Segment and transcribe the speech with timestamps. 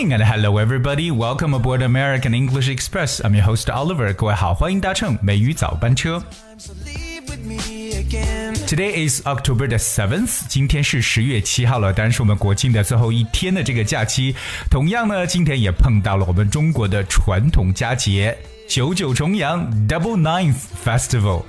[0.00, 1.10] And hello everybody.
[1.10, 3.20] Welcome aboard American English Express.
[3.20, 4.14] I'm your host Oliver.
[4.14, 6.22] 各位好，欢迎搭乘美语早班车。
[8.68, 10.42] Today is October the seventh.
[10.48, 14.36] 今天是十月七号了，当然是我们国庆的最后一天的这个假期。
[14.70, 21.42] 同样呢，今天也碰到了我们中国的传统佳节九九重阳 Double Ninth Festival。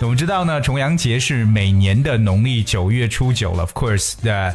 [0.00, 3.62] 那我们知道呢，重阳节是每年的农历九月初九了。
[3.62, 4.54] Of course, the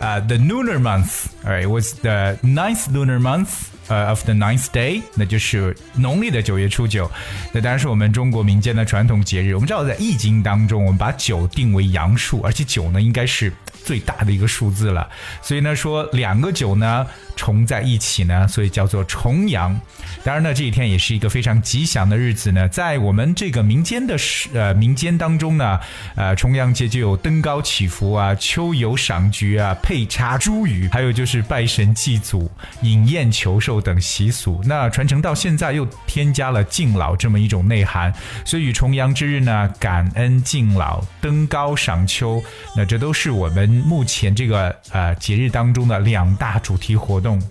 [0.00, 3.73] uh, the lunar month, alright, it was the ninth lunar month.
[3.88, 7.10] 呃，of the ninth day，那就是农历的九月初九。
[7.52, 9.54] 那当然是我们中国民间的传统节日。
[9.54, 13.52] 我们知道，在《易经》当中，我们把九定为阳数，而且九呢，应该是
[13.84, 15.08] 最大的一个数字了。
[15.42, 17.06] 所以呢，说两个九呢。
[17.36, 19.76] 重在一起呢，所以叫做重阳。
[20.22, 22.68] 当然呢，这一天也是一个非常吉祥的日子呢。
[22.68, 24.16] 在我们这个民间的
[24.52, 25.80] 呃民间当中呢，
[26.14, 32.48] 呃，重阳节就有登高祈福啊、秋游赏菊啊、配插茱萸，还有就是拜神祭祖、
[32.82, 34.60] 饮宴求寿等习俗。
[34.64, 38.12] 那传承到现在又添加了敬老这么一种内涵，
[38.44, 42.42] 所以重阳之日呢，感恩敬老、登高赏秋，
[42.76, 47.24] 那这都是我们目前这个呃节日当中的两大主题活动。
[47.24, 47.42] 动。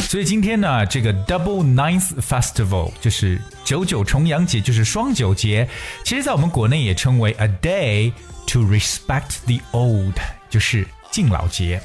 [0.00, 5.68] 所以今天呢，这个 Double Ninth Festival 就是九九重阳节，就是双九节。
[6.04, 8.12] 其实，在我们国内也称为 A Day
[8.48, 10.16] to Respect the Old，
[10.48, 11.80] 就是敬老节。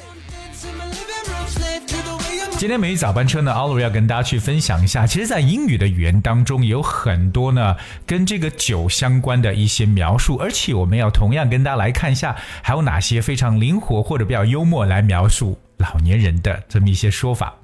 [2.58, 5.06] 今天美语早班车呢，奥鲁要跟大家去分享一下。
[5.06, 7.76] 其实，在英语的语言当中，有很多呢
[8.06, 15.58] 跟这个酒相关的一些描述，而且我们要同样跟大家来看一下，还有哪些非常灵活或者比较幽默来描述。
[15.76, 17.54] 老年人的这么一些说法。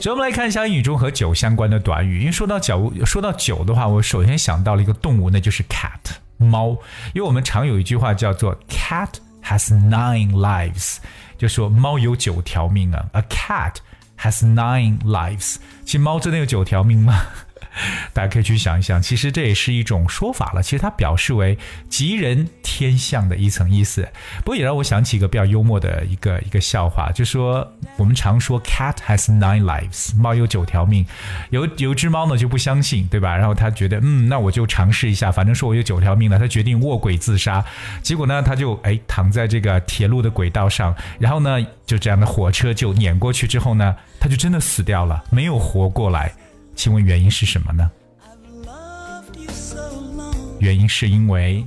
[0.00, 2.18] 所以，我们来看一下英语中和酒相关的短语。
[2.18, 6.70] 因为说到酒，说到酒的话，我首先想到了一个动物，那就是 cat 猫。
[7.14, 9.08] 因为我们常有一句话叫做 “cat
[9.44, 10.96] has nine lives”，
[11.38, 13.06] 就说猫有九条命啊。
[13.12, 13.76] A cat
[14.18, 15.56] has nine lives。
[15.84, 17.26] 其实猫真的有九条命吗？
[18.14, 20.62] 大家可以去想一想，其实这也是一种说法了。
[20.62, 21.58] 其实它表示为
[21.88, 24.08] 吉人天相的一层意思。
[24.38, 31.04] 不过也让我想起一个比较幽默的一个一个笑话，就说我们常说 cat has nine lives，猫有九条命。
[31.50, 33.36] 有有只猫呢就不相信，对吧？
[33.36, 37.64] 然后他觉得嗯，那我就尝试一下，反正说我有九条命了，他决定卧轨自杀。
[38.00, 46.32] 结果呢，他就哎躺在这个铁路的轨道上，然后呢就这样的火车就碾过去之后呢，他就真的死掉了，没有活过来。
[46.76, 47.90] 请问原因是什么呢？
[50.64, 51.62] 原因是因为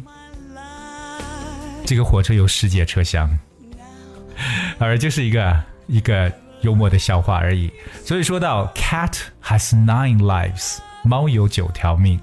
[1.86, 3.30] 这个火车有十节车厢，
[4.80, 6.32] 而就是一个一个
[6.62, 7.72] 幽默的笑话而已。
[8.04, 9.14] 所以说到 cat
[9.44, 12.20] has nine lives，猫有九条命。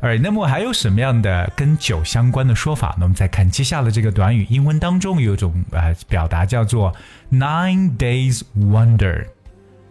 [0.00, 3.00] 而那么还有什么样的跟酒相关的说法呢？
[3.02, 6.94] 我们再看接下来这个短语，英文当中有一种呃表达叫做
[7.32, 9.26] nine days wonder。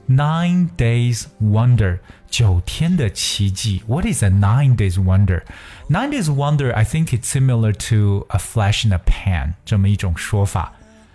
[0.06, 1.98] Nine days wonder，
[2.30, 3.82] 九天的奇迹。
[3.86, 5.42] What is a nine days wonder?
[5.88, 10.72] Nine days wonder, I think it's similar to a flash in a pan 这么一种说法。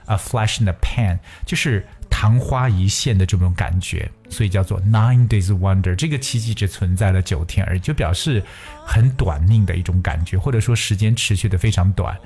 [0.08, 5.96] A flash in a pan 就是昙花一现的这种感觉，所以叫做 nine days wonder。
[5.96, 8.44] 这个奇迹只存在了九天而已，就表示
[8.86, 12.18] 很短命的一种感觉，或者说时间持续的非常短。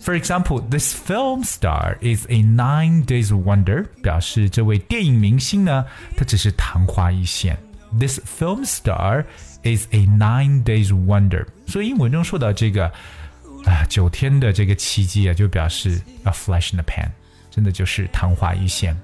[0.00, 5.84] For example, this film star is a nine days wonder，表示这位电影明星呢，
[6.16, 7.58] 他只是昙花一现。
[7.98, 9.24] This film star
[9.64, 11.46] is a nine days wonder。
[11.66, 12.86] 所以英文中说到这个
[13.64, 17.08] 啊九天的这个奇迹啊，就表示 a flash in the pan，
[17.51, 18.97] 真的就是昙花一现。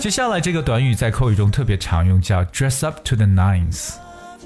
[0.00, 3.92] 接下来这个短语在口语中特别常用，叫 dress up to the nines。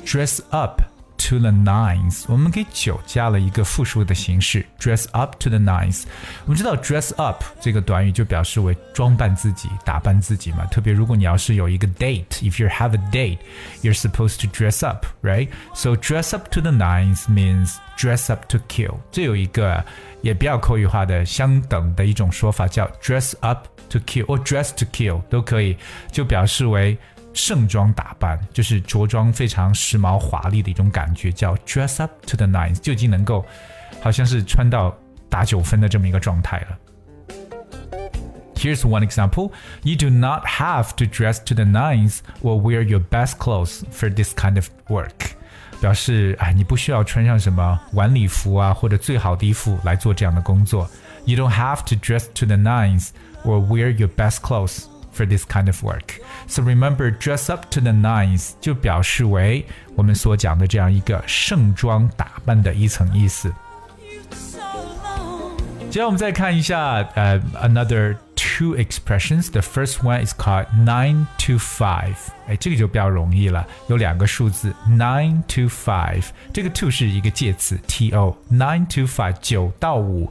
[0.05, 0.83] dress up
[1.21, 6.05] to the nines，我们给九加了一个复数的形式，dress up to the nines。
[6.45, 10.65] 我们知道 dress up 这个短语就表示为装扮自己、打扮自己嘛。
[10.67, 17.77] 特别如果你要是有一个 date，if you have a date，you're supposed to dress up，right？So dress up to the nines means
[17.99, 18.97] dress up to kill。
[19.13, 19.85] 这有一个
[20.23, 25.77] 也比较口语化的相等的一种说法，叫 dress up to kill 或 dress to kill 都可以，
[26.11, 26.97] 就表示为。
[27.34, 33.46] 盛装打扮就是着装非常时髦华丽的一种感觉，叫 dress up to the nines，就已经能够
[34.02, 34.96] 好像是穿到
[35.30, 36.78] 打九分的这么一个状态了。
[38.56, 39.52] Here's one example.
[39.84, 44.10] You do not have to dress to the nines or wear your best clothes for
[44.10, 45.36] this kind of work.
[45.82, 50.90] 表示哎，你不需要穿上什么晚礼服啊，或者最好的衣服来做这样的工作。
[51.26, 53.10] You don't have to dress to the nines
[53.44, 54.86] or wear your best clothes
[55.20, 56.20] for this kind of work.
[56.48, 59.66] So remember, dress up to the nines 就表示为
[59.96, 63.52] 我们所讲的这样一个盛装打扮的一层意思。
[65.90, 69.50] 接下来我们再看一下呃、uh,，another two expressions.
[69.50, 72.16] The first one is called nine to five.
[72.48, 76.26] 哎，这个就比较容易了，有两个数字 nine to five。
[76.52, 80.30] 这个 to 是一个介词 t o nine to five 九到五。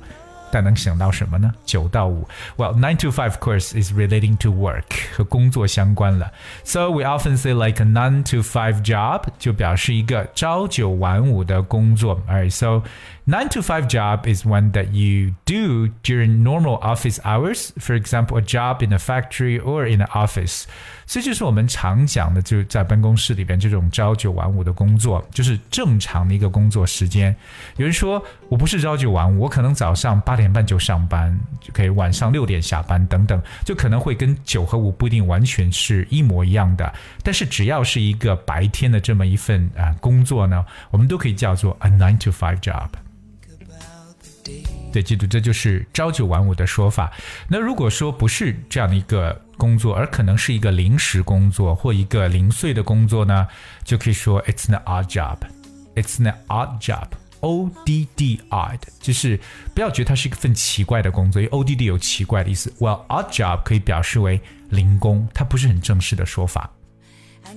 [0.50, 1.52] 但能想到什么呢？
[1.64, 2.28] 九到五。
[2.56, 4.84] Well, nine to five, of course, is relating to work
[5.16, 6.31] 和工作相关了。
[6.62, 12.20] So we often say like a nine to five job 就表示一个朝九晚五的工作。
[12.28, 12.82] Alright, so
[13.26, 17.70] nine to five job is one that you do during normal office hours.
[17.78, 20.66] For example, a job in a factory or in an office.
[21.06, 27.34] 这就是我们常讲的，就是在办公室里边这种朝九晚五的工作，就是正常的一个工作时间。
[27.76, 36.91] 有人说我不是朝九晚五，我可能早上八 点半就上班，就可以晚上六点下班等等，就可能会跟九和五不一定完全是一模一样的。
[37.24, 42.89] 但是只要是一个白天的这么一份啊工作呢，我们都可以叫做 a nine to five job。
[44.91, 47.12] 对，记住这就是朝九晚五的说法。
[47.47, 53.47] 那如果说不是这样的一个工作，而可能是一个临时工作或一个零碎的工作呢，
[53.83, 55.38] 就可以说 It's an odd job.
[55.95, 57.07] It's an odd job.
[57.40, 59.38] O D D odd，就是
[59.75, 62.72] 不要觉得它是一份奇怪的工作，因为 O D D 有奇怪的意思。
[62.78, 64.40] Well, odd job 可以表示为
[64.70, 66.70] 零工，它不是很正式的说法。
[67.46, 67.52] 我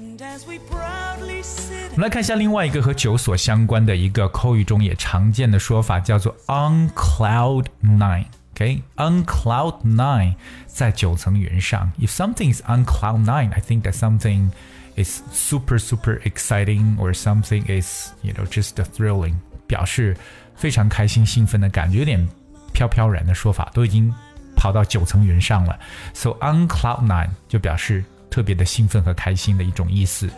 [1.99, 10.35] 们来看一下另外一个和九所相关的一个口语中也常见的说法，叫做 on cloud nine。OK，on cloud nine，
[10.65, 11.91] 在九层云上。
[11.99, 14.49] If something is on cloud nine, I think that something
[14.95, 19.35] is super super exciting or something is you know just thrilling，
[19.72, 20.14] 表示
[20.54, 22.28] 非常开心兴奋的感觉，有点
[22.74, 24.12] 飘飘然的说法，都已经
[24.54, 25.80] 跑到九层云上了。
[26.12, 30.28] So on cloud nine 就表示特别的兴奋和开心的一种意思。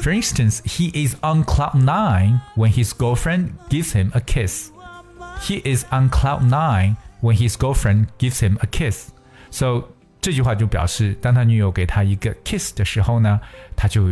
[0.00, 4.70] For instance, he is on cloud nine when his girlfriend gives him a kiss.
[5.42, 9.10] He is on cloud nine when his girlfriend gives him a kiss.
[9.50, 9.90] So
[10.22, 13.38] 这句话就表示，当他女友给他一个 kiss 的时候呢，
[13.76, 14.04] 他就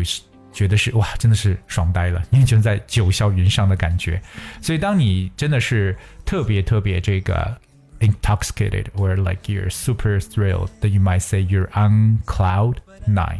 [0.58, 4.20] 觉得是哇，真的是爽呆了，因为就是在九霄云上的感觉。
[4.60, 7.56] 所以，当你真的是特别特别这个
[8.00, 12.74] intoxicated or like you're super thrilled, that you might say you're on cloud
[13.06, 13.38] nine.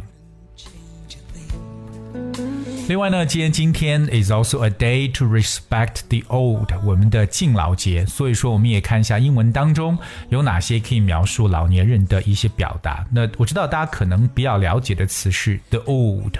[2.87, 9.95] 另外呢，既然今天 is also a day to respect the old，我们的敬老节，所以说我们也看一下英文当中
[10.29, 13.05] 有哪些可以描述老年人的一些表达。
[13.11, 16.33] 那我知道大家可能比较了解的词是 the old、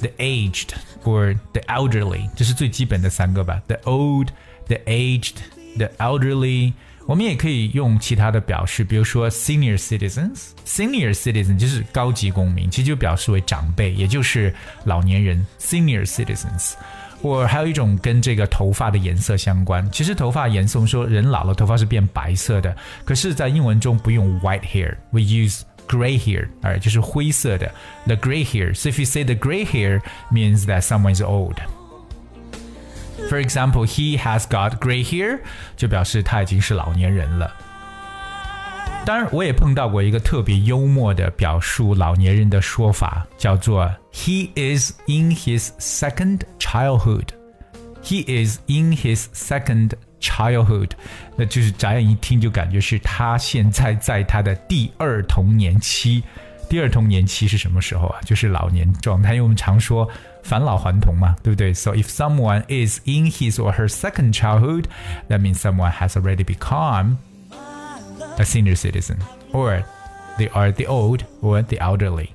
[0.00, 0.70] the aged
[1.04, 3.62] or the elderly，这是最基本的三个吧。
[3.66, 6.72] the old、the aged、the elderly。
[7.06, 16.72] 我们也可以用其他的表示，比如说 senior citizens，senior citizen 就是高级公民，其实就表示为长辈，也就是老年人 senior citizens。
[17.20, 27.70] 或还有一种跟这个头发的颜色相关，其实头发颜色，我们说人老了头发是变白色的，可是，在英文中不用 white hair，we use gray hair，哎，就是灰色的
[28.06, 30.00] the gray hair。So if you say the gray hair
[30.32, 35.40] means that someone is old。For example, he has got gray hair，
[35.76, 37.52] 就表示他已经是老年人了。
[39.06, 47.28] 当然，我也碰到过一个特别幽默的表述老年人的说法，叫做 "He is in his second childhood."
[48.02, 50.90] He is in his second childhood，
[51.36, 56.22] 那就是眨眼一听就感觉是他现在在他的第二童年期。
[56.68, 58.20] 第二童年期是什么时候啊？
[58.24, 60.08] 就是老年状态，因为我们常说
[60.42, 61.74] 返老还童嘛，对不对？
[61.74, 64.86] So if someone is in his or her second childhood,
[65.28, 67.18] that means someone has already become
[68.38, 69.18] a senior citizen,
[69.52, 69.84] or
[70.38, 72.30] they are the old or the elderly.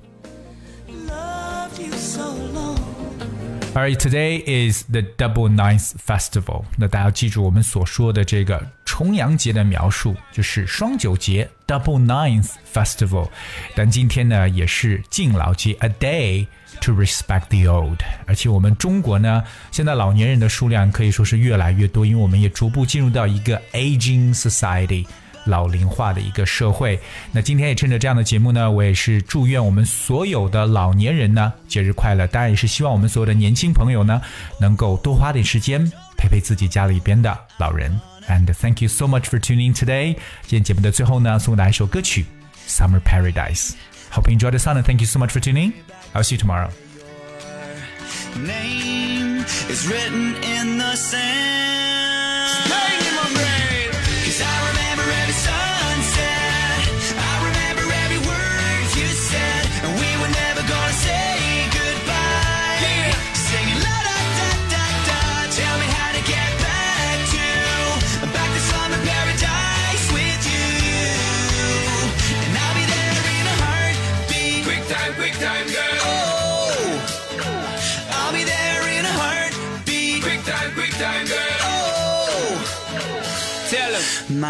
[3.73, 6.65] Alright, today is the Double Ninth Festival.
[6.75, 13.29] 那大家要记住我们所说的这个重阳节的描述，就是双九节 Double Ninth Festival。
[13.75, 16.47] 但今天呢，也是敬老节 A day
[16.81, 17.99] to respect the old。
[18.25, 25.05] 而且我们中国呢，现在老年人的数量可以说是越来越多，因为我们也逐步进入到一个 aging society。
[25.45, 26.99] 老龄化的一个社会。
[27.31, 32.27] 那今天也趁着这样的节目呢，我也是祝愿我们所有的老年人呢节日快乐。
[32.27, 34.21] 当然也是希望我们所有的年轻朋友呢，
[34.59, 37.99] 能够多花点时间陪陪自己家里边的老人。
[38.27, 40.15] And thank you so much for tuning today。
[40.45, 42.25] 今天节目的最后呢，送大家一首歌曲《
[42.69, 45.73] Summer Paradise》。Hope you enjoy the sun and thank you so much for tuning.
[46.13, 46.69] I'll see you tomorrow.
[48.35, 53.02] Name is written in the sand.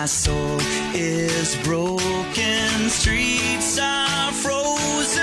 [0.00, 0.58] my soul
[0.92, 2.68] is broken.
[2.88, 5.22] Streets are frozen.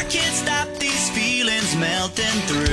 [0.00, 2.67] I can't stop these feelings melting through.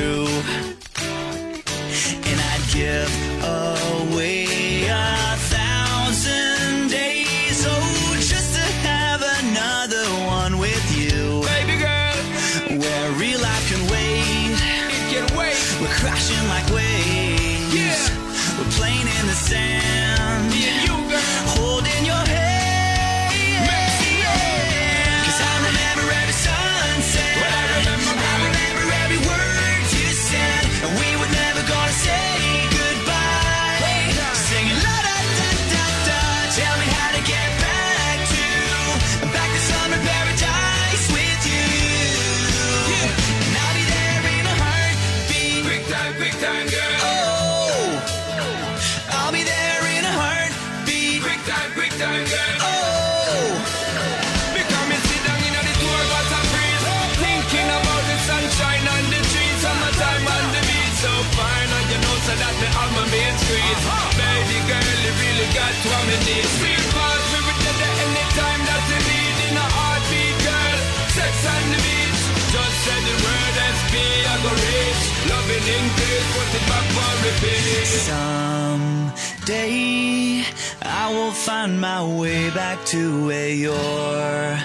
[51.97, 52.54] time, girl.
[79.05, 80.43] Someday
[80.81, 84.57] I will find my way back to where your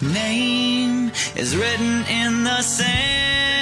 [0.00, 3.55] name is written in the sand.